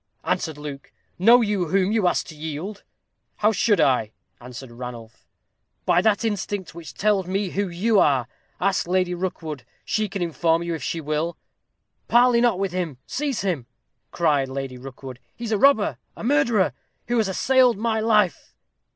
[0.23, 0.91] answered Luke.
[1.19, 2.81] "Know you whom you ask to yield?"
[3.35, 5.27] "How should I?" answered Ranulph.
[5.85, 8.27] "By that instinct which tells me who you are.
[8.59, 11.37] Ask Lady Rookwood she can inform you, if she will."
[12.07, 13.67] "Parley not with him seize him!"
[14.09, 15.19] cried Lady Rookwood.
[15.35, 16.73] "He is a robber, a murderer,
[17.07, 18.55] who has assailed my life."